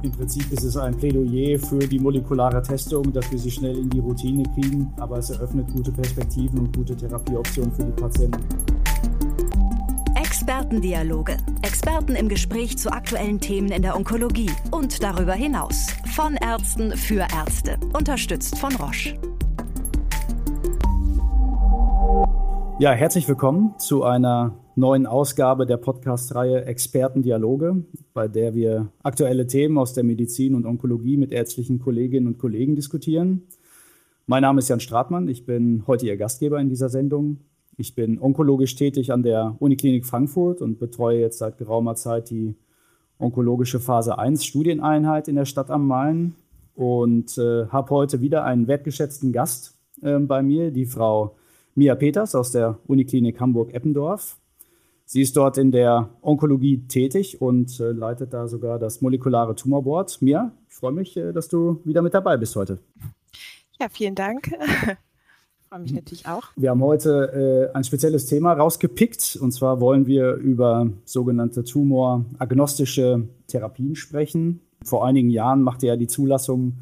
Im 0.00 0.12
Prinzip 0.12 0.52
ist 0.52 0.62
es 0.62 0.76
ein 0.76 0.96
Plädoyer 0.96 1.58
für 1.58 1.80
die 1.80 1.98
molekulare 1.98 2.62
Testung, 2.62 3.12
dass 3.12 3.28
wir 3.32 3.38
sie 3.38 3.50
schnell 3.50 3.76
in 3.76 3.90
die 3.90 3.98
Routine 3.98 4.44
kriegen, 4.54 4.92
aber 4.98 5.18
es 5.18 5.30
eröffnet 5.30 5.66
gute 5.72 5.90
Perspektiven 5.90 6.60
und 6.60 6.76
gute 6.76 6.96
Therapieoptionen 6.96 7.72
für 7.72 7.82
die 7.82 8.00
Patienten. 8.00 8.38
Expertendialoge. 10.14 11.36
Experten 11.62 12.14
im 12.14 12.28
Gespräch 12.28 12.78
zu 12.78 12.92
aktuellen 12.92 13.40
Themen 13.40 13.72
in 13.72 13.82
der 13.82 13.96
Onkologie 13.96 14.50
und 14.70 15.02
darüber 15.02 15.32
hinaus. 15.32 15.88
Von 16.14 16.36
Ärzten 16.36 16.92
für 16.92 17.26
Ärzte. 17.34 17.76
Unterstützt 17.92 18.56
von 18.56 18.74
Roche. 18.76 19.18
Ja, 22.78 22.92
herzlich 22.92 23.26
willkommen 23.26 23.74
zu 23.78 24.04
einer 24.04 24.54
neuen 24.78 25.06
Ausgabe 25.06 25.66
der 25.66 25.76
Podcast-Reihe 25.76 26.64
Expertendialoge, 26.64 27.84
bei 28.14 28.28
der 28.28 28.54
wir 28.54 28.92
aktuelle 29.02 29.46
Themen 29.46 29.76
aus 29.76 29.92
der 29.92 30.04
Medizin 30.04 30.54
und 30.54 30.66
Onkologie 30.66 31.16
mit 31.16 31.32
ärztlichen 31.32 31.80
Kolleginnen 31.80 32.28
und 32.28 32.38
Kollegen 32.38 32.76
diskutieren. 32.76 33.42
Mein 34.26 34.42
Name 34.42 34.60
ist 34.60 34.68
Jan 34.68 34.80
Stratmann, 34.80 35.28
ich 35.28 35.44
bin 35.46 35.82
heute 35.86 36.06
Ihr 36.06 36.16
Gastgeber 36.16 36.60
in 36.60 36.68
dieser 36.68 36.88
Sendung. 36.88 37.38
Ich 37.76 37.94
bin 37.94 38.20
onkologisch 38.20 38.74
tätig 38.76 39.12
an 39.12 39.22
der 39.22 39.56
Uniklinik 39.58 40.06
Frankfurt 40.06 40.62
und 40.62 40.78
betreue 40.78 41.20
jetzt 41.20 41.38
seit 41.38 41.58
geraumer 41.58 41.94
Zeit 41.94 42.30
die 42.30 42.54
onkologische 43.18 43.80
Phase 43.80 44.18
1 44.18 44.44
Studieneinheit 44.44 45.28
in 45.28 45.36
der 45.36 45.44
Stadt 45.44 45.70
am 45.70 45.86
Main 45.86 46.34
und 46.74 47.36
äh, 47.38 47.66
habe 47.66 47.90
heute 47.90 48.20
wieder 48.20 48.44
einen 48.44 48.68
wertgeschätzten 48.68 49.32
Gast 49.32 49.76
äh, 50.02 50.18
bei 50.18 50.42
mir, 50.42 50.70
die 50.70 50.86
Frau 50.86 51.36
Mia 51.74 51.94
Peters 51.94 52.34
aus 52.34 52.52
der 52.52 52.78
Uniklinik 52.86 53.40
Hamburg-Eppendorf. 53.40 54.38
Sie 55.10 55.22
ist 55.22 55.38
dort 55.38 55.56
in 55.56 55.72
der 55.72 56.10
Onkologie 56.20 56.86
tätig 56.86 57.40
und 57.40 57.80
äh, 57.80 57.92
leitet 57.92 58.34
da 58.34 58.46
sogar 58.46 58.78
das 58.78 59.00
molekulare 59.00 59.54
Tumorboard. 59.54 60.20
Mia, 60.20 60.52
ich 60.68 60.74
freue 60.74 60.92
mich, 60.92 61.16
äh, 61.16 61.32
dass 61.32 61.48
du 61.48 61.80
wieder 61.84 62.02
mit 62.02 62.12
dabei 62.12 62.36
bist 62.36 62.54
heute. 62.56 62.78
Ja, 63.80 63.88
vielen 63.88 64.14
Dank. 64.14 64.48
Ich 64.48 65.66
freue 65.70 65.80
mich 65.80 65.94
natürlich 65.94 66.26
auch. 66.26 66.48
Wir 66.56 66.68
haben 66.68 66.82
heute 66.82 67.70
äh, 67.72 67.74
ein 67.74 67.84
spezielles 67.84 68.26
Thema 68.26 68.52
rausgepickt. 68.52 69.38
Und 69.40 69.52
zwar 69.52 69.80
wollen 69.80 70.06
wir 70.06 70.34
über 70.34 70.90
sogenannte 71.06 71.64
tumoragnostische 71.64 73.30
Therapien 73.46 73.96
sprechen. 73.96 74.60
Vor 74.84 75.06
einigen 75.06 75.30
Jahren 75.30 75.62
machte 75.62 75.86
ja 75.86 75.96
die 75.96 76.06
Zulassung 76.06 76.80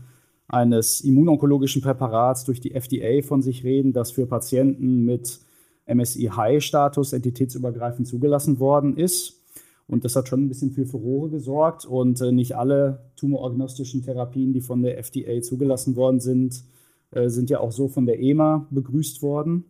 eines 0.49 1.01
immunonkologischen 1.01 1.81
Präparats 1.81 2.45
durch 2.45 2.61
die 2.61 2.75
FDA 2.75 3.23
von 3.23 3.41
sich 3.41 3.63
reden, 3.63 3.93
das 3.93 4.11
für 4.11 4.27
Patienten 4.27 5.05
mit 5.05 5.46
MSI-High-Status 5.87 7.13
entitätsübergreifend 7.13 8.09
zugelassen 8.09 8.59
worden 8.59 8.97
ist. 8.97 9.43
Und 9.89 10.05
das 10.05 10.17
hat 10.17 10.29
schon 10.29 10.45
ein 10.45 10.49
bisschen 10.49 10.73
für 10.73 10.87
Furore 10.87 11.31
gesorgt. 11.31 11.85
Und 11.85 12.21
äh, 12.21 12.33
nicht 12.33 12.57
alle 12.57 13.11
tumororganostischen 13.17 14.03
Therapien, 14.03 14.53
die 14.53 14.61
von 14.61 14.83
der 14.83 14.99
FDA 14.99 15.41
zugelassen 15.43 15.97
worden 15.97 16.21
sind, 16.21 16.65
äh, 17.13 17.29
sind 17.29 17.51
ja 17.51 17.61
auch 17.61 17.73
so 17.73 17.89
von 17.89 18.07
der 18.07 18.21
EMA 18.21 18.67
begrüßt 18.71 19.23
worden. 19.23 19.65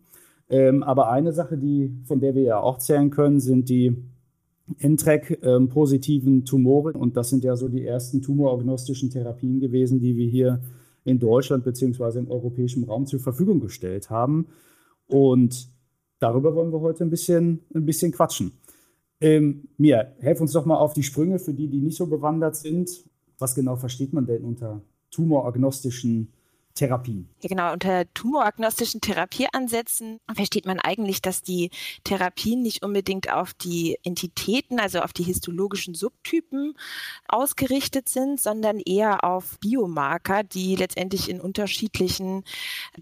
Ähm, 0.49 0.81
aber 0.81 1.11
eine 1.11 1.33
Sache, 1.33 1.57
die, 1.57 1.91
von 2.05 2.19
der 2.19 2.33
wir 2.33 2.43
ja 2.43 2.59
auch 2.59 2.79
zählen 2.79 3.11
können, 3.11 3.39
sind 3.39 3.69
die 3.69 3.95
NTREC-positiven 4.79 6.33
ähm, 6.33 6.45
Tumore. 6.45 6.93
Und 6.93 7.15
das 7.15 7.29
sind 7.29 7.43
ja 7.43 7.55
so 7.55 7.67
die 7.67 7.85
ersten 7.85 8.21
tumorognostischen 8.21 9.09
Therapien 9.11 9.59
gewesen, 9.59 9.99
die 9.99 10.15
wir 10.15 10.27
hier 10.27 10.61
in 11.03 11.19
Deutschland 11.19 11.63
bzw. 11.63 12.19
im 12.19 12.29
europäischen 12.29 12.83
Raum 12.83 13.05
zur 13.05 13.19
Verfügung 13.19 13.59
gestellt 13.59 14.09
haben. 14.09 14.47
Und 15.07 15.69
darüber 16.19 16.55
wollen 16.55 16.71
wir 16.71 16.81
heute 16.81 17.03
ein 17.03 17.09
bisschen, 17.09 17.61
ein 17.73 17.85
bisschen 17.85 18.11
quatschen. 18.11 18.53
Ähm, 19.19 19.67
Mia, 19.77 20.13
helf 20.19 20.41
uns 20.41 20.51
doch 20.51 20.65
mal 20.65 20.77
auf 20.77 20.93
die 20.93 21.03
Sprünge 21.03 21.39
für 21.39 21.53
die, 21.53 21.67
die 21.67 21.81
nicht 21.81 21.97
so 21.97 22.07
bewandert 22.07 22.55
sind. 22.55 22.89
Was 23.39 23.55
genau 23.55 23.75
versteht 23.75 24.13
man 24.13 24.25
denn 24.25 24.43
unter 24.43 24.81
tumoragnostischen 25.11 26.33
Therapien. 26.77 27.27
Ja, 27.41 27.49
genau. 27.49 27.73
Unter 27.73 28.11
tumoragnostischen 28.13 29.01
Therapieansätzen 29.01 30.19
versteht 30.33 30.65
man 30.65 30.79
eigentlich, 30.79 31.21
dass 31.21 31.41
die 31.41 31.71
Therapien 32.03 32.61
nicht 32.61 32.83
unbedingt 32.83 33.31
auf 33.31 33.53
die 33.53 33.97
Entitäten, 34.03 34.79
also 34.79 34.99
auf 34.99 35.13
die 35.13 35.23
histologischen 35.23 35.93
Subtypen 35.93 36.75
ausgerichtet 37.27 38.09
sind, 38.09 38.39
sondern 38.39 38.79
eher 38.79 39.23
auf 39.23 39.59
Biomarker, 39.59 40.43
die 40.43 40.75
letztendlich 40.75 41.29
in 41.29 41.41
unterschiedlichen 41.41 42.43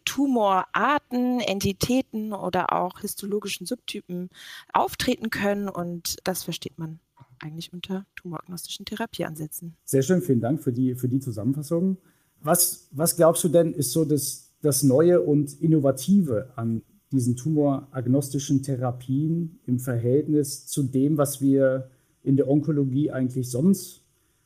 Tumorarten, 0.06 1.40
Entitäten 1.40 2.34
oder 2.34 2.74
auch 2.74 3.02
histologischen 3.02 3.66
Subtypen 3.66 4.30
auftreten 4.74 5.30
können. 5.30 5.70
Und 5.70 6.18
das 6.24 6.44
versteht 6.44 6.78
man 6.78 7.00
eigentlich 7.40 7.74
unter 7.74 8.06
tumoragnostischen 8.16 8.86
Therapieansätzen. 8.86 9.76
Sehr 9.84 10.02
schön, 10.02 10.22
vielen 10.22 10.40
Dank 10.42 10.64
für 10.64 10.72
die, 10.72 10.96
für 10.96 11.10
die 11.10 11.20
Zusammenfassung. 11.20 11.98
Was, 12.46 12.88
was 12.92 13.16
glaubst 13.16 13.44
du 13.44 13.50
denn, 13.50 13.74
ist 13.74 13.92
so 13.92 14.06
das, 14.06 14.52
das 14.62 14.84
Neue 14.84 15.22
und 15.22 15.60
Innovative 15.62 16.52
an 16.56 16.84
diesen 17.12 17.36
tumoragnostischen 17.36 18.62
Therapien 18.62 19.60
im 19.66 19.80
Verhältnis 19.80 20.68
zu 20.68 20.84
dem, 20.84 21.18
was 21.18 21.42
wir 21.42 21.90
in 22.22 22.38
der 22.38 22.48
Onkologie 22.48 23.10
eigentlich 23.10 23.50
sonst 23.50 24.04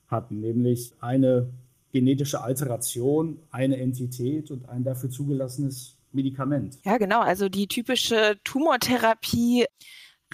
hatten, 0.08 0.40
nämlich 0.40 0.94
eine 1.02 1.50
genetische 1.92 2.42
Alteration, 2.42 3.40
eine 3.52 3.76
Entität 3.78 4.50
und 4.50 4.70
ein 4.70 4.86
dafür 4.86 5.10
zugelassenes 5.10 5.98
Medikament. 6.14 6.80
Ja, 6.86 6.98
genau. 6.98 7.20
Also 7.20 7.50
die 7.50 7.68
typische 7.68 8.38
Tumortherapie 8.46 9.66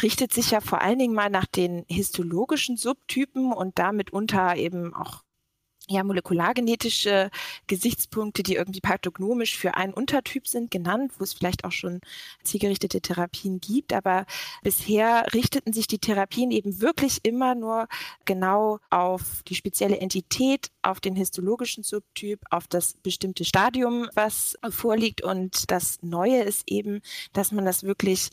richtet 0.04 0.34
sich 0.34 0.52
ja 0.52 0.62
vor 0.62 0.82
allen 0.82 1.00
Dingen 1.00 1.16
mal 1.16 1.32
nach 1.32 1.48
den 1.48 1.84
histologischen 1.88 2.78
Subtypen 2.78 3.52
und 3.52 3.80
damit 3.80 4.14
unter 4.14 4.56
eben 4.56 4.94
auch 4.94 5.24
ja, 5.88 6.04
molekulargenetische 6.04 7.30
Gesichtspunkte, 7.68 8.44
die 8.44 8.56
irgendwie 8.56 8.82
pathognomisch 8.82 9.58
für 9.58 9.76
einen 9.76 9.94
Untertyp 9.94 10.48
sind, 10.48 10.72
genannt, 10.72 11.14
wo 11.18 11.24
es 11.24 11.34
vielleicht 11.34 11.64
auch 11.64 11.72
schon 11.72 12.02
zielgerichtete 12.44 13.02
Therapien 13.02 13.62
gibt. 13.62 13.94
Aber 13.94 14.26
bisher 14.64 15.26
richteten 15.34 15.74
sich 15.74 15.88
die 15.88 16.00
Therapien 16.00 16.52
eben 16.52 16.82
wirklich 16.82 17.20
immer 17.24 17.54
nur 17.56 17.88
genau 18.26 18.80
auf 18.90 19.44
die 19.48 19.56
spezielle 19.56 19.98
Entität, 19.98 20.72
auf 20.82 21.00
den 21.00 21.16
histologischen 21.16 21.84
Subtyp, 21.84 22.40
auf 22.50 22.68
das 22.68 22.96
bestimmte 23.04 23.46
Stadium, 23.46 24.10
was 24.16 24.58
vorliegt. 24.70 25.22
Und 25.22 25.70
das 25.70 26.00
Neue 26.02 26.42
ist 26.42 26.64
eben, 26.68 27.02
dass 27.34 27.52
man 27.52 27.66
das 27.66 27.84
wirklich 27.84 28.30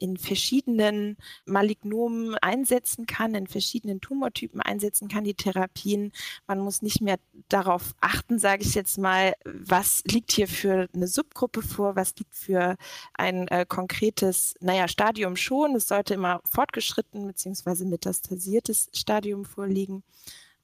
in 0.00 0.16
verschiedenen 0.16 1.16
Malignomen 1.44 2.34
einsetzen 2.36 3.06
kann, 3.06 3.34
in 3.34 3.46
verschiedenen 3.46 4.00
Tumortypen 4.00 4.60
einsetzen 4.60 5.08
kann, 5.08 5.24
die 5.24 5.34
Therapien. 5.34 6.12
Man 6.46 6.60
muss 6.60 6.82
nicht 6.82 7.00
mehr 7.00 7.18
darauf 7.48 7.94
achten, 8.00 8.38
sage 8.38 8.62
ich 8.62 8.74
jetzt 8.74 8.98
mal, 8.98 9.34
was 9.44 10.02
liegt 10.10 10.32
hier 10.32 10.48
für 10.48 10.88
eine 10.94 11.06
Subgruppe 11.06 11.62
vor, 11.62 11.96
was 11.96 12.14
liegt 12.16 12.34
für 12.34 12.76
ein 13.14 13.48
äh, 13.48 13.66
konkretes, 13.68 14.54
naja, 14.60 14.88
Stadium 14.88 15.36
schon. 15.36 15.76
Es 15.76 15.88
sollte 15.88 16.14
immer 16.14 16.40
fortgeschritten 16.44 17.26
bzw. 17.26 17.84
metastasiertes 17.84 18.88
Stadium 18.92 19.44
vorliegen. 19.44 20.02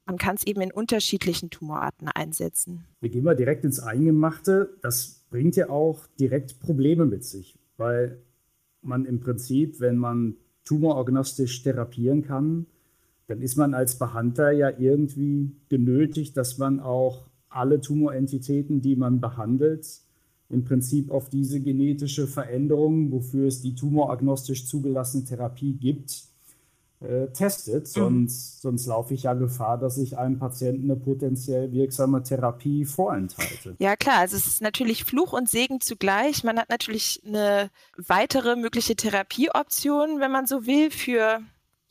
Man 0.07 0.19
kann 0.19 0.37
es 0.37 0.47
eben 0.47 0.61
in 0.61 0.71
unterschiedlichen 0.71 1.51
Tumorarten 1.51 2.09
einsetzen. 2.09 2.85
Wir 3.01 3.11
gehen 3.11 3.25
mal 3.25 3.35
direkt 3.35 3.65
ins 3.65 3.81
Eingemachte. 3.81 4.77
Das 4.81 5.25
bringt 5.31 5.57
ja 5.57 5.69
auch 5.69 6.07
direkt 6.21 6.61
Probleme 6.61 7.07
mit 7.07 7.25
sich, 7.25 7.59
weil 7.77 8.23
man 8.87 9.05
im 9.05 9.21
Prinzip, 9.21 9.81
wenn 9.81 9.97
man 9.97 10.37
tumoragnostisch 10.65 11.63
therapieren 11.63 12.23
kann, 12.23 12.67
dann 13.27 13.43
ist 13.43 13.57
man 13.57 13.75
als 13.75 13.99
Behandler 13.99 14.53
ja 14.53 14.71
irgendwie 14.79 15.53
genötigt, 15.69 16.37
dass 16.37 16.59
man 16.59 16.81
auch 16.81 17.27
alle 17.49 17.81
Tumorentitäten, 17.81 18.81
die 18.81 18.97
man 18.97 19.21
behandelt, 19.21 19.87
im 20.49 20.65
Prinzip 20.65 21.11
auf 21.11 21.29
diese 21.29 21.61
genetische 21.61 22.27
Veränderung, 22.27 23.11
wofür 23.11 23.49
es 23.49 23.63
die 23.63 23.75
tumoragnostisch 23.75 24.67
zugelassene 24.67 25.25
Therapie 25.25 25.73
gibt, 25.73 26.26
äh, 27.01 27.27
testet. 27.29 27.83
Mhm. 27.83 27.87
Sonst, 27.87 28.63
sonst 28.63 28.87
laufe 28.87 29.15
ich 29.15 29.25
ja 29.25 29.35
Gefahr, 29.35 29.79
dass 29.79 29.99
ich 29.99 30.17
einem 30.17 30.39
Patienten 30.39 30.91
eine 30.91 30.99
potenziell 30.99 31.71
wirksame 31.73 32.23
Therapie 32.23 32.85
vorenthalte. 32.85 33.77
Ja, 33.79 33.97
klar. 33.97 34.21
Also 34.21 34.37
es 34.37 34.47
ist 34.47 34.63
natürlich 34.63 35.05
Fluch 35.05 35.33
und 35.33 35.49
Segen 35.49 35.81
zugleich. 35.81 36.43
Man 36.45 36.59
hat 36.59 36.71
natürlich 36.71 37.23
eine 37.27 37.71
weitere 37.97 38.57
mögliche 38.57 38.97
Therapieoption, 38.97 40.21
wenn 40.21 40.31
man 40.31 40.47
so 40.47 40.67
will, 40.67 40.91
für 40.91 41.41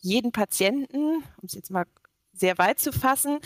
jeden 0.01 0.31
Patienten, 0.31 0.97
um 0.97 1.44
es 1.44 1.53
jetzt 1.53 1.71
mal 1.71 1.85
sehr 2.37 2.57
weit 2.57 2.79
zu 2.79 2.91
fassen 2.91 3.39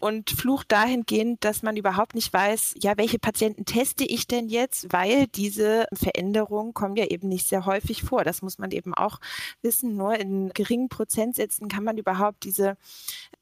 und 0.00 0.30
Fluch 0.30 0.64
dahingehend, 0.64 1.44
dass 1.44 1.62
man 1.62 1.76
überhaupt 1.76 2.14
nicht 2.14 2.32
weiß, 2.32 2.74
ja, 2.78 2.96
welche 2.96 3.18
Patienten 3.18 3.64
teste 3.64 4.04
ich 4.04 4.26
denn 4.26 4.48
jetzt, 4.48 4.92
weil 4.92 5.26
diese 5.28 5.86
Veränderungen 5.92 6.74
kommen 6.74 6.96
ja 6.96 7.06
eben 7.06 7.28
nicht 7.28 7.46
sehr 7.46 7.66
häufig 7.66 8.02
vor. 8.02 8.24
Das 8.24 8.42
muss 8.42 8.58
man 8.58 8.70
eben 8.70 8.94
auch 8.94 9.20
wissen. 9.62 9.96
Nur 9.96 10.14
in 10.14 10.50
geringen 10.50 10.88
Prozentsätzen 10.88 11.68
kann 11.68 11.84
man 11.84 11.98
überhaupt 11.98 12.44
diese 12.44 12.76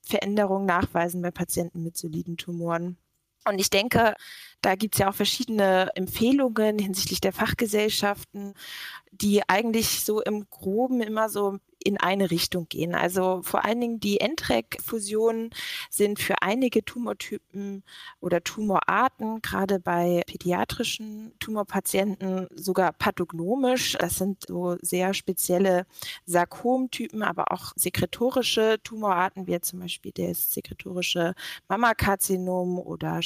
Veränderungen 0.02 0.66
nachweisen 0.66 1.22
bei 1.22 1.30
Patienten 1.30 1.82
mit 1.82 1.96
soliden 1.96 2.36
Tumoren. 2.36 2.96
Und 3.44 3.58
ich 3.58 3.70
denke, 3.70 4.14
Da 4.62 4.76
gibt 4.76 4.94
es 4.94 5.00
ja 5.00 5.10
auch 5.10 5.14
verschiedene 5.14 5.90
Empfehlungen 5.96 6.78
hinsichtlich 6.78 7.20
der 7.20 7.32
Fachgesellschaften, 7.32 8.54
die 9.10 9.42
eigentlich 9.48 10.04
so 10.04 10.22
im 10.22 10.48
Groben 10.48 11.02
immer 11.02 11.28
so 11.28 11.58
in 11.84 11.98
eine 11.98 12.30
Richtung 12.30 12.68
gehen. 12.68 12.94
Also 12.94 13.42
vor 13.42 13.64
allen 13.64 13.80
Dingen 13.80 14.00
die 14.00 14.20
NTREC-Fusionen 14.20 15.50
sind 15.90 16.18
für 16.18 16.40
einige 16.42 16.84
Tumortypen 16.84 17.82
oder 18.20 18.42
Tumorarten, 18.42 19.42
gerade 19.42 19.80
bei 19.80 20.22
pädiatrischen 20.26 21.32
Tumorpatienten, 21.38 22.46
sogar 22.54 22.92
pathognomisch. 22.92 23.96
Das 23.98 24.16
sind 24.16 24.44
so 24.46 24.76
sehr 24.80 25.14
spezielle 25.14 25.86
Sarkomtypen, 26.24 27.22
aber 27.22 27.52
auch 27.52 27.72
sekretorische 27.76 28.78
Tumorarten, 28.82 29.46
wie 29.46 29.60
zum 29.60 29.80
Beispiel 29.80 30.12
das 30.12 30.52
sekretorische 30.52 31.34
Mammakarzinom 31.68 32.78
oder 32.78 33.22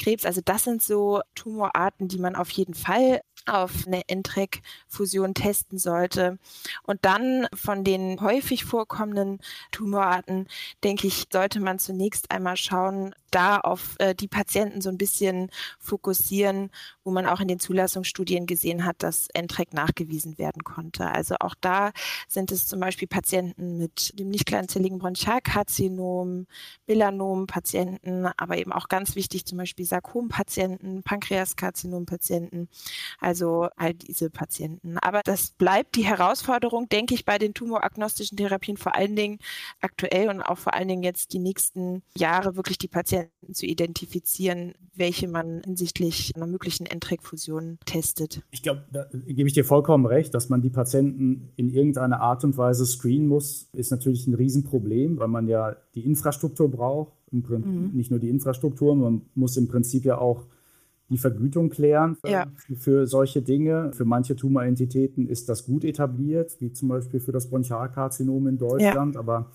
Speicheldrüsenkrebs. 0.00 0.24
Also 0.24 0.40
das 0.44 0.64
sind 0.64 0.82
so 0.82 1.20
Tumorarten, 1.34 2.08
die 2.08 2.18
man 2.18 2.34
auf 2.36 2.50
jeden 2.50 2.74
Fall 2.74 3.20
auf 3.46 3.86
eine 3.86 4.02
NTREC-Fusion 4.10 5.34
testen 5.34 5.78
sollte. 5.78 6.38
Und 6.82 7.04
dann 7.04 7.46
von 7.54 7.84
den 7.84 8.20
häufig 8.20 8.64
vorkommenden 8.64 9.40
Tumorarten, 9.72 10.48
denke 10.84 11.06
ich, 11.06 11.26
sollte 11.32 11.60
man 11.60 11.78
zunächst 11.78 12.30
einmal 12.30 12.56
schauen, 12.56 13.14
da 13.30 13.58
auf 13.58 13.94
äh, 13.98 14.14
die 14.14 14.28
Patienten 14.28 14.80
so 14.80 14.88
ein 14.88 14.98
bisschen 14.98 15.50
fokussieren, 15.78 16.70
wo 17.04 17.10
man 17.10 17.26
auch 17.26 17.40
in 17.40 17.48
den 17.48 17.60
Zulassungsstudien 17.60 18.46
gesehen 18.46 18.84
hat, 18.84 19.02
dass 19.02 19.28
NTREC 19.36 19.72
nachgewiesen 19.72 20.38
werden 20.38 20.64
konnte. 20.64 21.06
Also 21.06 21.36
auch 21.40 21.54
da 21.60 21.92
sind 22.28 22.50
es 22.52 22.66
zum 22.66 22.80
Beispiel 22.80 23.08
Patienten 23.08 23.76
mit 23.76 24.18
dem 24.18 24.28
nicht 24.28 24.46
kleinzelligen 24.46 24.98
Bronchialkarzinom, 24.98 26.46
Melanom-Patienten, 26.86 28.26
aber 28.36 28.58
eben 28.58 28.72
auch 28.72 28.88
ganz 28.88 29.14
wichtig 29.14 29.46
zum 29.46 29.58
Beispiel 29.58 29.86
Sarkom-Patienten, 29.86 31.02
Pankreaskarzinom-Patienten. 31.02 32.68
Also 33.20 33.29
also 33.30 33.68
all 33.76 33.94
diese 33.94 34.28
Patienten. 34.28 34.98
Aber 34.98 35.20
das 35.24 35.52
bleibt 35.52 35.94
die 35.94 36.04
Herausforderung, 36.04 36.88
denke 36.88 37.14
ich, 37.14 37.24
bei 37.24 37.38
den 37.38 37.54
tumoragnostischen 37.54 38.36
Therapien 38.36 38.76
vor 38.76 38.96
allen 38.96 39.14
Dingen 39.14 39.38
aktuell 39.80 40.28
und 40.30 40.42
auch 40.42 40.58
vor 40.58 40.74
allen 40.74 40.88
Dingen 40.88 41.04
jetzt 41.04 41.32
die 41.32 41.38
nächsten 41.38 42.02
Jahre 42.16 42.56
wirklich 42.56 42.76
die 42.76 42.88
Patienten 42.88 43.54
zu 43.54 43.66
identifizieren, 43.66 44.74
welche 44.96 45.28
man 45.28 45.62
hinsichtlich 45.64 46.32
einer 46.34 46.48
möglichen 46.48 46.86
Endträgfusion 46.86 47.78
testet. 47.86 48.42
Ich 48.50 48.64
glaube, 48.64 48.84
da 48.90 49.06
gebe 49.12 49.46
ich 49.46 49.54
dir 49.54 49.64
vollkommen 49.64 50.06
recht, 50.06 50.34
dass 50.34 50.48
man 50.48 50.60
die 50.60 50.70
Patienten 50.70 51.52
in 51.54 51.70
irgendeiner 51.70 52.20
Art 52.20 52.42
und 52.42 52.58
Weise 52.58 52.84
screenen 52.84 53.28
muss, 53.28 53.68
ist 53.72 53.92
natürlich 53.92 54.26
ein 54.26 54.34
Riesenproblem, 54.34 55.20
weil 55.20 55.28
man 55.28 55.46
ja 55.46 55.76
die 55.94 56.04
Infrastruktur 56.04 56.68
braucht. 56.68 57.12
Mhm. 57.30 57.92
Nicht 57.92 58.10
nur 58.10 58.18
die 58.18 58.28
Infrastruktur, 58.28 58.96
man 58.96 59.22
muss 59.36 59.56
im 59.56 59.68
Prinzip 59.68 60.04
ja 60.04 60.18
auch 60.18 60.46
die 61.10 61.18
Vergütung 61.18 61.68
klären 61.68 62.16
für, 62.16 62.30
ja. 62.30 62.46
für, 62.78 63.06
solche 63.06 63.42
Dinge. 63.42 63.90
Für 63.92 64.04
manche 64.04 64.36
Tumorentitäten 64.36 65.28
ist 65.28 65.48
das 65.48 65.66
gut 65.66 65.84
etabliert, 65.84 66.56
wie 66.60 66.72
zum 66.72 66.88
Beispiel 66.88 67.20
für 67.20 67.32
das 67.32 67.50
Bronchialkarzinom 67.50 68.46
in 68.46 68.58
Deutschland, 68.58 69.14
ja. 69.14 69.20
aber 69.20 69.50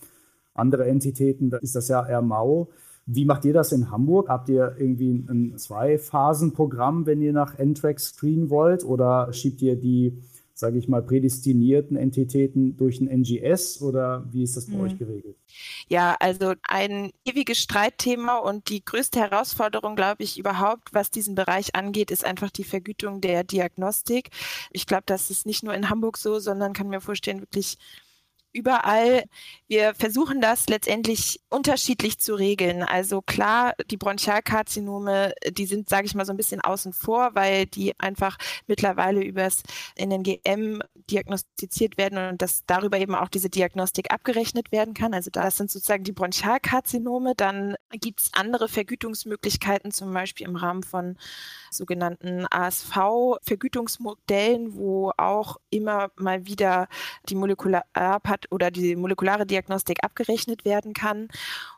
andere 0.54 0.86
Entitäten, 0.86 1.50
da 1.50 1.58
ist 1.58 1.76
das 1.76 1.88
ja 1.88 2.06
eher 2.06 2.22
mau. 2.22 2.70
Wie 3.06 3.26
macht 3.26 3.46
ihr 3.46 3.54
das 3.54 3.72
in 3.72 3.92
Hamburg? 3.92 4.30
Habt 4.30 4.50
ihr 4.50 4.76
irgendwie 4.78 5.12
ein 5.12 5.58
Zwei-Phasen-Programm, 5.58 7.06
wenn 7.06 7.22
ihr 7.22 7.34
nach 7.34 7.58
NTRAC 7.58 8.00
screenen 8.00 8.50
wollt? 8.50 8.84
Oder 8.84 9.32
schiebt 9.32 9.62
ihr 9.62 9.76
die 9.76 10.18
sage 10.58 10.80
ich 10.80 10.88
mal, 10.88 11.02
prädestinierten 11.02 11.98
Entitäten 11.98 12.78
durch 12.78 13.02
ein 13.02 13.08
NGS 13.08 13.82
oder 13.82 14.26
wie 14.32 14.42
ist 14.42 14.56
das 14.56 14.68
bei 14.68 14.78
mhm. 14.78 14.82
euch 14.82 14.98
geregelt? 14.98 15.36
Ja, 15.90 16.16
also 16.20 16.54
ein 16.64 17.12
ewiges 17.26 17.60
Streitthema 17.60 18.38
und 18.38 18.70
die 18.70 18.84
größte 18.84 19.20
Herausforderung, 19.20 19.98
glaube 19.98 20.24
ich, 20.24 20.40
überhaupt, 20.40 20.94
was 20.94 21.12
diesen 21.12 21.36
Bereich 21.36 21.76
angeht, 21.76 22.10
ist 22.10 22.24
einfach 22.24 22.50
die 22.52 22.64
Vergütung 22.64 23.20
der 23.20 23.44
Diagnostik. 23.44 24.30
Ich 24.72 24.88
glaube, 24.88 25.04
das 25.06 25.30
ist 25.30 25.46
nicht 25.46 25.64
nur 25.64 25.74
in 25.74 25.90
Hamburg 25.90 26.18
so, 26.18 26.40
sondern 26.40 26.72
kann 26.72 26.88
mir 26.88 27.02
vorstellen, 27.02 27.42
wirklich 27.42 27.78
überall. 28.56 29.26
Wir 29.68 29.94
versuchen 29.94 30.42
das 30.42 30.68
letztendlich 30.68 31.42
unterschiedlich 31.50 32.20
zu 32.20 32.36
regeln. 32.36 32.84
Also 32.84 33.22
klar, 33.22 33.74
die 33.92 33.98
Bronchialkarzinome, 33.98 35.34
die 35.52 35.66
sind, 35.66 35.90
sage 35.90 36.06
ich 36.06 36.16
mal, 36.16 36.26
so 36.26 36.32
ein 36.34 36.38
bisschen 36.38 36.62
außen 36.62 36.94
vor, 36.94 37.32
weil 37.34 37.66
die 37.66 37.94
einfach 38.00 38.38
mittlerweile 38.68 39.24
übers 39.24 39.64
NNGM 40.00 40.82
diagnostiziert 41.10 41.98
werden 41.98 42.30
und 42.30 42.42
dass 42.42 42.66
darüber 42.66 42.98
eben 42.98 43.16
auch 43.16 43.30
diese 43.30 43.50
Diagnostik 43.50 44.12
abgerechnet 44.12 44.72
werden 44.72 44.94
kann. 44.94 45.14
Also 45.14 45.30
das 45.32 45.58
sind 45.58 45.70
sozusagen 45.70 46.06
die 46.06 46.14
Bronchialkarzinome. 46.14 47.36
Dann 47.36 47.76
gibt 47.92 48.22
es 48.22 48.32
andere 48.34 48.70
Vergütungsmöglichkeiten, 48.70 49.92
zum 49.92 50.14
Beispiel 50.14 50.48
im 50.48 50.56
Rahmen 50.56 50.84
von 50.84 51.18
sogenannten 51.70 52.46
ASV-Vergütungsmodellen, 52.50 54.76
wo 54.76 55.12
auch 55.18 55.58
immer 55.70 56.12
mal 56.16 56.46
wieder 56.46 56.88
die 57.30 57.36
Molekularpath 57.36 58.45
oder 58.52 58.72
die 58.72 58.96
molekulare 58.96 59.46
Diagnostik 59.46 60.04
abgerechnet 60.04 60.66
werden 60.66 60.94
kann. 60.94 61.28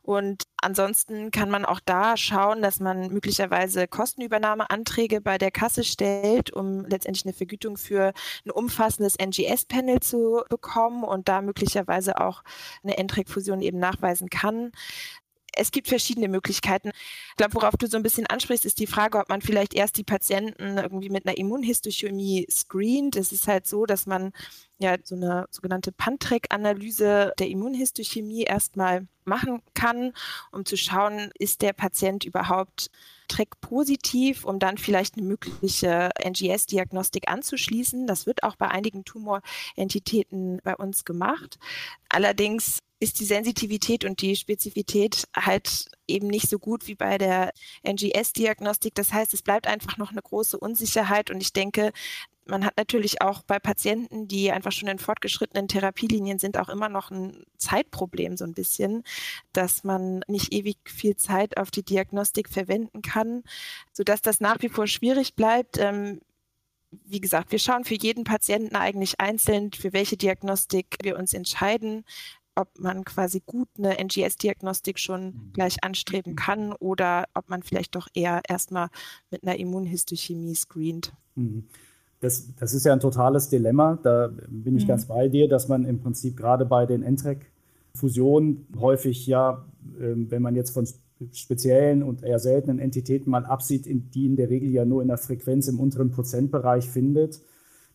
Und 0.02 0.44
ansonsten 0.62 1.32
kann 1.32 1.50
man 1.50 1.66
auch 1.66 1.80
da 1.84 2.18
schauen, 2.18 2.62
dass 2.62 2.80
man 2.80 3.10
möglicherweise 3.10 3.88
Kostenübernahmeanträge 3.88 5.22
bei 5.22 5.38
der 5.38 5.52
Kasse 5.52 5.84
stellt, 5.84 6.52
um 6.52 6.86
letztendlich 6.86 7.26
eine 7.26 7.34
Vergütung 7.34 7.78
für 7.78 8.14
ein 8.46 8.52
umfassendes 8.52 9.16
NGS-Panel 9.20 10.00
zu 10.00 10.44
bekommen 10.50 11.04
und 11.04 11.28
da 11.28 11.42
möglicherweise 11.42 12.20
auch 12.20 12.44
eine 12.84 12.98
Endrekfusion 12.98 13.62
eben 13.62 13.80
nachweisen 13.80 14.30
kann 14.30 14.72
es 15.58 15.72
gibt 15.72 15.88
verschiedene 15.88 16.28
Möglichkeiten. 16.28 16.92
Ich 17.30 17.36
glaube, 17.36 17.56
worauf 17.56 17.76
du 17.78 17.88
so 17.88 17.98
ein 17.98 18.04
bisschen 18.04 18.28
ansprichst, 18.28 18.66
ist 18.66 18.80
die 18.80 18.88
Frage, 18.88 19.18
ob 19.18 19.30
man 19.30 19.42
vielleicht 19.42 19.74
erst 19.74 19.98
die 19.98 20.04
Patienten 20.04 20.78
irgendwie 20.78 21.10
mit 21.10 21.26
einer 21.26 21.38
Immunhistochemie 21.38 22.48
screent. 22.50 23.16
Es 23.16 23.32
ist 23.32 23.48
halt 23.48 23.68
so, 23.68 23.86
dass 23.86 24.06
man 24.06 24.32
ja 24.80 24.96
so 25.04 25.16
eine 25.16 25.48
sogenannte 25.52 25.92
Pantrek-Analyse 25.92 27.34
der 27.40 27.48
Immunhistochemie 27.50 28.44
erstmal 28.44 29.08
machen 29.26 29.62
kann, 29.74 30.14
um 30.52 30.66
zu 30.66 30.78
schauen, 30.78 31.32
ist 31.38 31.62
der 31.62 31.74
Patient 31.74 32.24
überhaupt 32.24 32.90
TREC 33.28 33.60
positiv, 33.60 34.46
um 34.46 34.58
dann 34.60 34.78
vielleicht 34.78 35.18
eine 35.18 35.26
mögliche 35.26 36.12
NGS-Diagnostik 36.24 37.30
anzuschließen. 37.30 38.08
Das 38.08 38.26
wird 38.26 38.44
auch 38.44 38.56
bei 38.56 38.70
einigen 38.70 39.04
Tumorentitäten 39.04 40.62
bei 40.64 40.76
uns 40.76 41.04
gemacht. 41.04 41.60
Allerdings 42.10 42.80
ist 43.00 43.20
die 43.20 43.26
Sensitivität 43.26 44.06
und 44.06 44.22
die 44.22 44.36
Spezifität 44.36 45.28
halt 45.36 45.90
eben 46.08 46.28
nicht 46.28 46.50
so 46.50 46.60
gut 46.60 46.88
wie 46.88 46.96
bei 46.96 47.18
der 47.18 47.52
NGS-Diagnostik. 47.84 48.96
Das 48.96 49.14
heißt, 49.14 49.34
es 49.34 49.42
bleibt 49.42 49.68
einfach 49.68 49.98
noch 49.98 50.12
eine 50.12 50.22
große 50.22 50.58
Unsicherheit 50.58 51.32
und 51.32 51.42
ich 51.42 51.54
denke, 51.54 51.92
man 52.50 52.66
hat 52.66 52.78
natürlich 52.78 53.22
auch 53.22 53.44
bei 53.44 53.60
Patienten, 53.60 54.28
die 54.28 54.52
einfach 54.52 54.72
schon 54.72 54.88
in 54.88 55.00
fortgeschrittenen 55.00 55.68
Therapielinien 55.68 56.40
sind, 56.40 56.58
auch 56.58 56.70
immer 56.70 56.90
noch 56.90 57.12
ein 57.12 57.44
Zeitproblem 57.58 58.38
so 58.38 58.46
ein 58.46 58.54
bisschen, 58.54 59.04
dass 59.54 59.84
man 59.84 60.22
nicht 60.28 60.54
ewig 60.54 60.78
viel 60.86 61.16
Zeit 61.16 61.58
auf 61.58 61.72
die 61.72 61.84
Diagnostik 61.84 62.50
verwenden 62.50 63.02
kann, 63.02 63.44
sodass 63.92 64.22
das 64.22 64.40
nach 64.40 64.62
wie 64.62 64.70
vor 64.70 64.88
schwierig 64.88 65.36
bleibt. 65.36 65.78
Ähm, 65.78 66.22
wie 67.06 67.20
gesagt, 67.20 67.52
wir 67.52 67.60
schauen 67.60 67.84
für 67.84 67.96
jeden 67.96 68.24
Patienten 68.24 68.76
eigentlich 68.76 69.20
einzeln, 69.20 69.74
für 69.74 69.92
welche 69.92 70.16
Diagnostik 70.16 70.98
wir 71.02 71.18
uns 71.18 71.34
entscheiden 71.34 72.06
ob 72.58 72.80
man 72.80 73.06
quasi 73.06 73.42
gut 73.46 73.68
eine 73.78 73.98
NGS-Diagnostik 74.04 75.00
schon 75.00 75.26
mhm. 75.26 75.54
gleich 75.54 75.84
anstreben 75.84 76.36
kann 76.36 76.74
oder 76.74 77.26
ob 77.34 77.50
man 77.50 77.62
vielleicht 77.62 77.96
doch 77.96 78.08
eher 78.14 78.42
erstmal 78.48 78.90
mit 79.32 79.44
einer 79.44 79.58
Immunhistochemie 79.58 80.56
screent. 80.56 81.14
Mhm. 81.36 81.66
Das, 82.20 82.56
das 82.56 82.74
ist 82.74 82.86
ja 82.86 82.94
ein 82.94 83.00
totales 83.00 83.48
Dilemma. 83.50 84.00
Da 84.02 84.32
bin 84.50 84.76
ich 84.76 84.84
mhm. 84.84 84.88
ganz 84.88 85.06
bei 85.06 85.28
dir, 85.28 85.48
dass 85.48 85.68
man 85.68 85.86
im 85.86 86.00
Prinzip 86.00 86.36
gerade 86.36 86.66
bei 86.66 86.88
den 86.88 87.04
NTREC-Fusionen 87.04 88.68
häufig 88.80 89.28
ja, 89.28 89.64
ähm, 90.00 90.32
wenn 90.32 90.42
man 90.42 90.56
jetzt 90.56 90.72
von 90.72 90.88
speziellen 91.32 92.04
und 92.04 92.24
eher 92.24 92.40
seltenen 92.40 92.80
Entitäten 92.80 93.30
mal 93.30 93.46
absieht, 93.46 93.86
die 93.86 94.26
in 94.26 94.36
der 94.36 94.50
Regel 94.50 94.70
ja 94.70 94.86
nur 94.86 95.02
in 95.02 95.08
der 95.08 95.18
Frequenz 95.18 95.68
im 95.68 95.80
unteren 95.80 96.12
Prozentbereich 96.12 96.90
findet, 96.90 97.42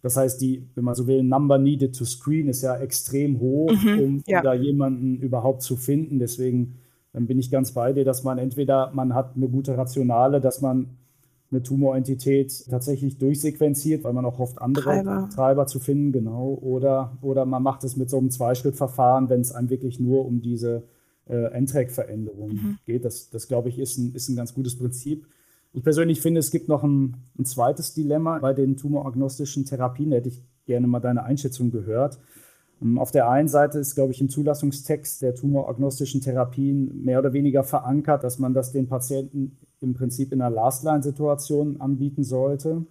das 0.03 0.17
heißt, 0.17 0.41
die, 0.41 0.69
wenn 0.75 0.85
man 0.85 0.95
so 0.95 1.07
will, 1.07 1.23
Number 1.23 1.59
needed 1.59 1.97
to 1.97 2.05
screen 2.05 2.49
ist 2.49 2.63
ja 2.63 2.77
extrem 2.77 3.41
hoch, 3.41 3.73
mhm, 3.73 4.01
um, 4.01 4.23
ja. 4.27 4.43
da 4.43 4.53
jemanden 4.53 5.17
überhaupt 5.19 5.63
zu 5.63 5.77
finden. 5.77 6.19
Deswegen 6.19 6.75
dann 7.13 7.27
bin 7.27 7.39
ich 7.39 7.51
ganz 7.51 7.73
bei 7.73 7.93
dir, 7.93 8.05
dass 8.05 8.25
man 8.25 8.39
entweder 8.39 8.91
man 8.95 9.15
hat 9.15 9.37
eine 9.37 9.49
gute 9.49 9.77
Rationale, 9.77 10.41
dass 10.41 10.61
man 10.61 10.97
eine 11.51 11.63
Tumorentität 11.63 12.67
tatsächlich 12.71 13.19
durchsequenziert, 13.19 14.05
weil 14.05 14.15
man 14.15 14.25
auch 14.25 14.39
hofft, 14.39 14.61
andere 14.61 14.85
Treiber, 14.85 15.29
Treiber 15.33 15.67
zu 15.67 15.81
finden, 15.81 16.11
genau. 16.13 16.59
Oder, 16.63 17.19
oder 17.21 17.45
man 17.45 17.63
macht 17.63 17.85
es 17.85 17.97
mit 17.97 18.09
so 18.09 18.19
einem 18.19 18.31
Zweischrittverfahren, 18.31 19.29
wenn 19.29 19.43
es 19.43 19.53
einem 19.53 19.69
wirklich 19.69 20.01
nur 20.01 20.25
um 20.25 20.41
diese 20.41 20.85
äh, 21.29 21.61
NTRAC-Veränderung 21.61 22.53
mhm. 22.53 22.79
geht. 22.87 23.05
Das, 23.05 23.29
das 23.29 23.49
glaube 23.49 23.69
ich, 23.69 23.79
ist 23.79 23.99
ein, 23.99 24.15
ist 24.15 24.31
ein 24.31 24.37
ganz 24.37 24.55
gutes 24.55 24.79
Prinzip. 24.79 25.27
Ich 25.75 25.83
persönlich 25.83 26.21
finde, 26.21 26.41
es 26.41 26.51
gibt 26.51 26.69
noch 26.69 26.83
ein, 26.83 27.17
ein 27.39 27.47
zweites 27.47 27.95
Dilemma 27.95 28.39
bei 28.39 28.53
den 28.53 28.77
tumoragnostischen 28.77 29.65
Therapien. 29.65 30.11
Da 30.11 30.17
hätte 30.17 30.29
ich 30.29 30.43
gerne 30.67 30.87
mal 30.87 31.01
deine 31.01 31.25
Einschätzung 31.25 31.71
gehört. 31.71 32.19
Ähm, 32.83 32.99
auf 32.99 33.11
der 33.11 33.31
einen 33.31 33.49
Seite 33.49 33.79
ist, 33.79 33.95
glaube 33.95 34.13
ich, 34.13 34.21
im 34.21 34.29
Zulassungstext 34.29 35.23
der 35.23 35.35
tumoragnostischen 35.35 36.21
Therapien 36.21 37.03
mehr 37.03 37.19
oder 37.19 37.33
weniger 37.33 37.65
verankert, 37.65 38.23
dass 38.23 38.39
man 38.39 38.53
das 38.53 38.73
den 38.73 38.87
Patienten 38.87 39.57
im 39.81 39.95
Prinzip 39.95 40.33
in 40.33 40.43
einer 40.43 40.55
Last-Line-Situation 40.55 41.81
anbieten 41.81 42.23
sollte. 42.23 42.85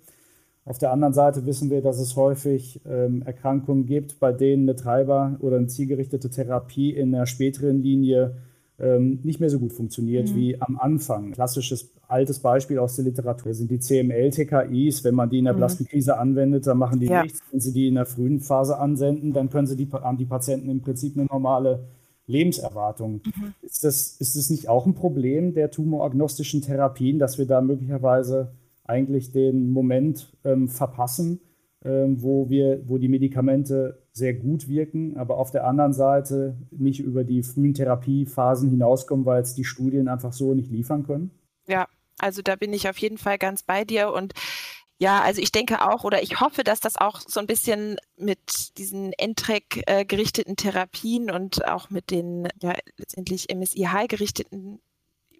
Auf 0.65 0.77
der 0.77 0.91
anderen 0.91 1.13
Seite 1.13 1.45
wissen 1.45 1.69
wir, 1.69 1.81
dass 1.81 1.99
es 1.99 2.15
häufig 2.15 2.81
ähm, 2.85 3.21
Erkrankungen 3.23 3.85
gibt, 3.85 4.19
bei 4.19 4.31
denen 4.31 4.69
eine 4.69 4.75
Treiber- 4.75 5.37
oder 5.39 5.57
eine 5.57 5.67
zielgerichtete 5.67 6.29
Therapie 6.29 6.91
in 6.91 7.11
der 7.11 7.25
späteren 7.25 7.81
Linie 7.81 8.37
ähm, 8.81 9.19
nicht 9.23 9.39
mehr 9.39 9.49
so 9.49 9.59
gut 9.59 9.73
funktioniert 9.73 10.29
mhm. 10.29 10.35
wie 10.35 10.61
am 10.61 10.77
Anfang. 10.77 11.31
Klassisches 11.31 11.93
altes 12.07 12.39
Beispiel 12.39 12.79
aus 12.79 12.95
der 12.95 13.05
Literatur 13.05 13.53
sind 13.53 13.69
die 13.69 13.79
CML-TKIs. 13.79 15.03
Wenn 15.03 15.15
man 15.15 15.29
die 15.29 15.37
in 15.37 15.45
der 15.45 15.53
mhm. 15.53 15.57
Blastenkrise 15.57 16.17
anwendet, 16.17 16.65
dann 16.65 16.77
machen 16.77 16.99
die 16.99 17.05
ja. 17.05 17.23
nichts. 17.23 17.41
Wenn 17.51 17.59
Sie 17.59 17.73
die 17.73 17.87
in 17.87 17.95
der 17.95 18.05
frühen 18.05 18.39
Phase 18.39 18.77
ansenden, 18.77 19.33
dann 19.33 19.49
können 19.49 19.67
Sie 19.67 19.75
die, 19.75 19.87
an 19.93 20.17
die 20.17 20.25
Patienten 20.25 20.69
im 20.69 20.81
Prinzip 20.81 21.15
eine 21.15 21.25
normale 21.25 21.87
Lebenserwartung. 22.25 23.21
Mhm. 23.23 23.53
Ist, 23.61 23.83
das, 23.83 24.17
ist 24.19 24.35
das 24.35 24.49
nicht 24.49 24.67
auch 24.67 24.85
ein 24.85 24.95
Problem 24.95 25.53
der 25.53 25.69
tumoragnostischen 25.69 26.61
Therapien, 26.61 27.19
dass 27.19 27.37
wir 27.37 27.45
da 27.45 27.61
möglicherweise 27.61 28.53
eigentlich 28.83 29.31
den 29.31 29.69
Moment 29.69 30.33
ähm, 30.43 30.67
verpassen, 30.67 31.39
wo, 31.83 32.49
wir, 32.49 32.87
wo 32.87 32.97
die 32.97 33.07
Medikamente 33.07 34.03
sehr 34.11 34.33
gut 34.33 34.67
wirken, 34.67 35.17
aber 35.17 35.37
auf 35.37 35.51
der 35.51 35.65
anderen 35.65 35.93
Seite 35.93 36.55
nicht 36.69 36.99
über 36.99 37.23
die 37.23 37.41
frühen 37.43 37.73
Therapiephasen 37.73 38.69
hinauskommen, 38.69 39.25
weil 39.25 39.41
es 39.41 39.55
die 39.55 39.63
Studien 39.63 40.07
einfach 40.07 40.33
so 40.33 40.53
nicht 40.53 40.69
liefern 40.69 41.03
können? 41.03 41.31
Ja, 41.67 41.87
also 42.19 42.41
da 42.41 42.55
bin 42.55 42.73
ich 42.73 42.87
auf 42.87 42.97
jeden 42.97 43.17
Fall 43.17 43.37
ganz 43.37 43.63
bei 43.63 43.83
dir 43.83 44.13
und 44.13 44.33
ja, 44.99 45.21
also 45.21 45.41
ich 45.41 45.51
denke 45.51 45.83
auch 45.83 46.03
oder 46.03 46.21
ich 46.21 46.41
hoffe, 46.41 46.63
dass 46.63 46.79
das 46.79 46.95
auch 46.95 47.19
so 47.19 47.39
ein 47.39 47.47
bisschen 47.47 47.97
mit 48.17 48.77
diesen 48.77 49.13
NTREC 49.19 49.83
äh, 49.87 50.05
gerichteten 50.05 50.55
Therapien 50.55 51.31
und 51.31 51.67
auch 51.67 51.89
mit 51.89 52.11
den 52.11 52.47
ja 52.61 52.75
letztendlich 52.97 53.47
MSI-High 53.51 54.07
gerichteten 54.07 54.79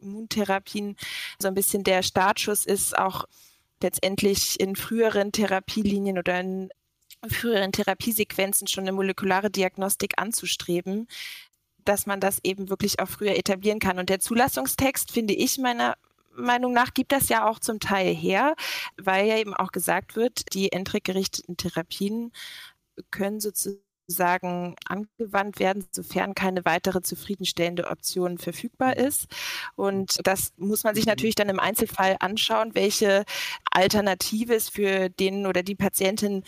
Immuntherapien 0.02 0.96
so 1.38 1.48
ein 1.48 1.54
bisschen 1.54 1.84
der 1.84 2.02
Startschuss 2.02 2.66
ist, 2.66 2.98
auch 2.98 3.26
letztendlich 3.84 4.60
in 4.60 4.76
früheren 4.76 5.32
Therapielinien 5.32 6.18
oder 6.18 6.40
in 6.40 6.70
früheren 7.30 7.72
Therapiesequenzen 7.72 8.68
schon 8.68 8.84
eine 8.84 8.92
molekulare 8.92 9.52
Diagnostik 9.52 10.14
anzustreben, 10.18 11.08
dass 11.86 12.06
man 12.06 12.20
das 12.20 12.40
eben 12.44 12.70
wirklich 12.70 13.00
auch 13.00 13.10
früher 13.10 13.36
etablieren 13.36 13.80
kann. 13.80 14.00
Und 14.00 14.10
der 14.10 14.20
Zulassungstext, 14.20 15.12
finde 15.12 15.34
ich 15.34 15.58
meiner 15.58 15.98
Meinung 16.34 16.74
nach, 16.74 16.94
gibt 16.94 17.12
das 17.12 17.30
ja 17.30 17.48
auch 17.48 17.60
zum 17.60 17.80
Teil 17.80 18.14
her, 18.16 18.56
weil 18.98 19.28
ja 19.28 19.38
eben 19.38 19.54
auch 19.54 19.72
gesagt 19.72 20.16
wird, 20.16 20.54
die 20.54 20.70
NTREC-gerichteten 20.74 21.58
Therapien 21.58 22.32
können 23.10 23.40
sozusagen 23.40 23.91
sagen, 24.12 24.75
angewandt 24.86 25.60
werden, 25.60 25.86
sofern 25.91 26.36
keine 26.36 26.65
weitere 26.65 27.01
zufriedenstellende 27.01 27.88
Option 27.88 28.38
verfügbar 28.38 28.98
ist. 28.98 29.27
Und 29.75 30.20
das 30.24 30.53
muss 30.58 30.84
man 30.84 30.96
sich 30.96 31.06
natürlich 31.06 31.36
dann 31.36 31.50
im 31.50 31.60
Einzelfall 31.60 32.18
anschauen, 32.20 32.75
welche 32.75 33.24
Alternative 33.72 34.53
es 34.53 34.70
für 34.70 35.10
den 35.10 35.48
oder 35.48 35.63
die 35.63 35.75
Patientin 35.75 36.44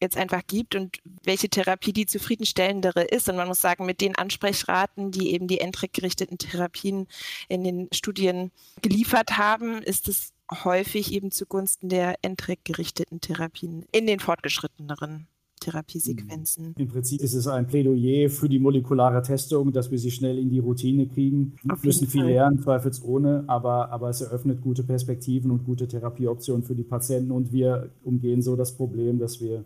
jetzt 0.00 0.16
einfach 0.16 0.42
gibt 0.46 0.74
und 0.74 0.98
welche 1.24 1.48
Therapie 1.48 1.92
die 1.92 2.06
zufriedenstellendere 2.06 3.02
ist. 3.02 3.28
Und 3.28 3.36
man 3.36 3.48
muss 3.48 3.60
sagen, 3.60 3.86
mit 3.86 4.00
den 4.00 4.16
Ansprechraten, 4.16 5.10
die 5.10 5.32
eben 5.32 5.48
die 5.48 5.60
NTREC-gerichteten 5.60 6.38
Therapien 6.38 7.06
in 7.48 7.64
den 7.64 7.88
Studien 7.92 8.52
geliefert 8.82 9.38
haben, 9.38 9.82
ist 9.82 10.08
es 10.08 10.32
häufig 10.64 11.12
eben 11.12 11.30
zugunsten 11.30 11.88
der 11.88 12.16
NTREC-gerichteten 12.22 13.20
Therapien 13.20 13.86
in 13.90 14.06
den 14.06 14.20
fortgeschritteneren 14.20 15.28
Therapiesequenzen. 15.66 16.74
Im 16.78 16.88
Prinzip 16.88 17.20
ist 17.20 17.34
es 17.34 17.48
ein 17.48 17.66
Plädoyer 17.66 18.30
für 18.30 18.48
die 18.48 18.60
molekulare 18.60 19.20
Testung, 19.22 19.72
dass 19.72 19.90
wir 19.90 19.98
sie 19.98 20.12
schnell 20.12 20.38
in 20.38 20.48
die 20.48 20.60
Routine 20.60 21.08
kriegen. 21.08 21.56
Wir 21.64 21.76
müssen 21.82 22.06
viel 22.06 22.24
lernen, 22.24 22.60
zweifelsohne, 22.60 23.44
aber, 23.48 23.90
aber 23.90 24.08
es 24.08 24.20
eröffnet 24.20 24.62
gute 24.62 24.84
Perspektiven 24.84 25.50
und 25.50 25.64
gute 25.64 25.88
Therapieoptionen 25.88 26.62
für 26.62 26.76
die 26.76 26.84
Patienten 26.84 27.32
und 27.32 27.52
wir 27.52 27.90
umgehen 28.04 28.42
so 28.42 28.54
das 28.54 28.76
Problem, 28.76 29.18
dass 29.18 29.40
wir, 29.40 29.64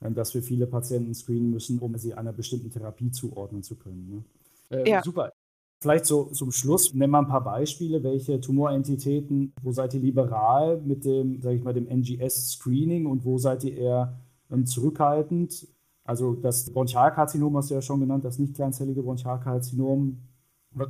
äh, 0.00 0.10
dass 0.10 0.34
wir 0.34 0.42
viele 0.42 0.66
Patienten 0.66 1.14
screenen 1.14 1.50
müssen, 1.50 1.78
um 1.78 1.96
sie 1.96 2.14
einer 2.14 2.32
bestimmten 2.32 2.70
Therapie 2.70 3.12
zuordnen 3.12 3.62
zu 3.62 3.76
können. 3.76 4.24
Ne? 4.70 4.78
Äh, 4.78 4.90
ja. 4.90 5.02
Super. 5.02 5.32
Vielleicht 5.80 6.06
so 6.06 6.24
zum 6.24 6.50
Schluss, 6.50 6.92
nennen 6.94 7.12
wir 7.12 7.18
ein 7.18 7.28
paar 7.28 7.44
Beispiele, 7.44 8.02
welche 8.02 8.40
Tumorentitäten, 8.40 9.52
wo 9.62 9.70
seid 9.70 9.94
ihr 9.94 10.00
liberal 10.00 10.80
mit 10.80 11.04
dem, 11.04 11.40
sage 11.40 11.56
ich 11.56 11.62
mal, 11.62 11.74
dem 11.74 11.86
NGS-Screening 11.86 13.06
und 13.06 13.24
wo 13.24 13.38
seid 13.38 13.62
ihr 13.62 13.76
eher 13.76 14.18
zurückhaltend. 14.64 15.66
Also 16.04 16.34
das 16.34 16.70
Bronchialkarzinom 16.70 17.56
hast 17.56 17.70
du 17.70 17.74
ja 17.74 17.82
schon 17.82 18.00
genannt, 18.00 18.24
das 18.24 18.38
nicht 18.38 18.54
kleinzellige 18.54 19.02
Bronchialkarzinom, 19.02 20.18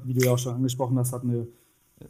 wie 0.04 0.14
du 0.14 0.24
ja 0.24 0.32
auch 0.32 0.38
schon 0.38 0.54
angesprochen 0.54 0.98
hast, 0.98 1.12
hat 1.12 1.22
eine 1.22 1.46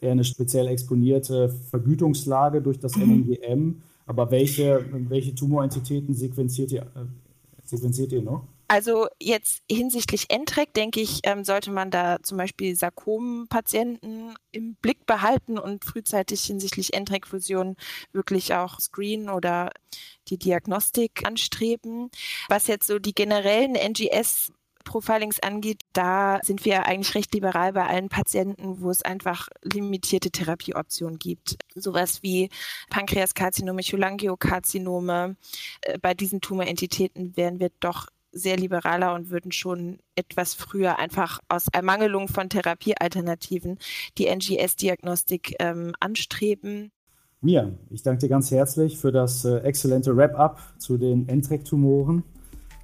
eher 0.00 0.12
eine 0.12 0.24
speziell 0.24 0.66
exponierte 0.66 1.48
Vergütungslage 1.48 2.60
durch 2.60 2.78
das. 2.78 2.96
Mhm. 2.96 3.82
Aber 4.06 4.30
welche, 4.30 4.84
welche 5.08 5.34
Tumorentitäten 5.34 6.14
sequenziert 6.14 6.72
ihr, 6.72 6.82
äh, 6.82 7.06
sequenziert 7.64 8.12
ihr 8.12 8.22
noch? 8.22 8.44
Also 8.68 9.06
jetzt 9.20 9.62
hinsichtlich 9.70 10.26
NTREC, 10.30 10.74
denke 10.74 11.00
ich, 11.00 11.20
ähm, 11.22 11.44
sollte 11.44 11.70
man 11.70 11.90
da 11.90 12.18
zum 12.22 12.36
Beispiel 12.38 12.74
Sarkomenpatienten 12.74 14.34
im 14.50 14.74
Blick 14.76 15.06
behalten 15.06 15.58
und 15.58 15.84
frühzeitig 15.84 16.42
hinsichtlich 16.42 16.92
NTREC-Fusion 16.94 17.76
wirklich 18.12 18.54
auch 18.54 18.80
screenen 18.80 19.30
oder 19.30 19.70
die 20.28 20.38
Diagnostik 20.38 21.24
anstreben. 21.24 22.10
Was 22.48 22.66
jetzt 22.66 22.88
so 22.88 22.98
die 22.98 23.14
generellen 23.14 23.76
NGS 23.76 24.52
Profilings 24.86 25.40
angeht, 25.40 25.80
da 25.92 26.40
sind 26.42 26.64
wir 26.64 26.86
eigentlich 26.86 27.14
recht 27.14 27.34
liberal 27.34 27.74
bei 27.74 27.86
allen 27.86 28.08
Patienten, 28.08 28.80
wo 28.80 28.90
es 28.90 29.02
einfach 29.02 29.48
limitierte 29.62 30.30
Therapieoptionen 30.30 31.18
gibt. 31.18 31.56
Sowas 31.74 32.22
wie 32.22 32.48
Pankreaskarzinome, 32.88 33.82
Cholangiokarzinome. 33.82 35.36
Äh, 35.82 35.98
bei 35.98 36.14
diesen 36.14 36.40
Tumorentitäten 36.40 37.36
wären 37.36 37.60
wir 37.60 37.70
doch 37.80 38.06
sehr 38.36 38.56
liberaler 38.56 39.14
und 39.14 39.30
würden 39.30 39.52
schon 39.52 39.98
etwas 40.14 40.54
früher 40.54 40.98
einfach 40.98 41.40
aus 41.48 41.66
Ermangelung 41.72 42.28
von 42.28 42.48
Therapiealternativen 42.48 43.78
die 44.18 44.26
NGS-Diagnostik 44.26 45.56
ähm, 45.58 45.94
anstreben. 46.00 46.90
Mia, 47.40 47.72
ich 47.90 48.02
danke 48.02 48.20
dir 48.20 48.28
ganz 48.28 48.50
herzlich 48.50 48.98
für 48.98 49.12
das 49.12 49.44
äh, 49.44 49.58
exzellente 49.58 50.16
Wrap-up 50.16 50.60
zu 50.78 50.96
den 50.96 51.26
NTREC-Tumoren 51.26 52.22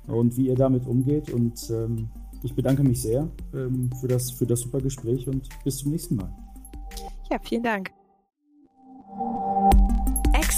und 0.07 0.37
wie 0.37 0.49
ihr 0.49 0.57
damit 0.57 0.87
umgeht. 0.87 1.31
Und 1.31 1.71
ähm, 1.71 2.11
ich 2.43 2.55
bedanke 2.55 2.83
mich 2.83 3.03
sehr 3.03 3.29
ähm, 3.55 3.91
für, 4.01 4.09
das, 4.09 4.31
für 4.31 4.47
das 4.47 4.61
super 4.61 4.81
Gespräch 4.81 5.29
und 5.29 5.49
bis 5.65 5.79
zum 5.79 5.93
nächsten 5.93 6.17
Mal. 6.17 6.33
Ja, 7.31 7.39
vielen 7.43 7.63
Dank. 7.63 8.02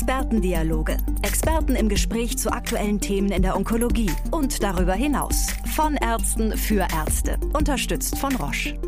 Expertendialoge. 0.04 0.98
Experten 1.22 1.76
im 1.76 1.88
Gespräch 1.88 2.36
zu 2.36 2.52
aktuellen 2.52 3.00
Themen 3.00 3.32
in 3.32 3.40
der 3.40 3.56
Onkologie 3.56 4.10
und 4.32 4.62
darüber 4.62 4.92
hinaus. 4.92 5.46
Von 5.74 5.96
Ärzten 5.96 6.58
für 6.58 6.86
Ärzte. 6.94 7.38
Unterstützt 7.54 8.18
von 8.18 8.36
Roche. 8.36 8.78